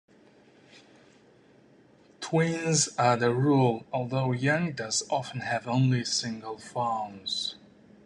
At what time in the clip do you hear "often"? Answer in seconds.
5.11-5.41